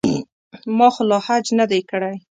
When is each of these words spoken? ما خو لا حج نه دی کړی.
ما 0.77 0.87
خو 0.93 1.01
لا 1.09 1.17
حج 1.25 1.45
نه 1.59 1.65
دی 1.71 1.81
کړی. 1.89 2.15